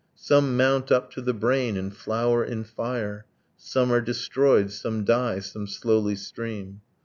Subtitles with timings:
[0.17, 3.27] Some mount up to the brain and flower in fire.
[3.55, 6.81] Some are destroyed; some die; some slowly stream.